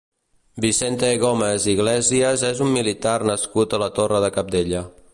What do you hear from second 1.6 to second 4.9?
Iglesias és un militar nascut a la Torre de Cabdella.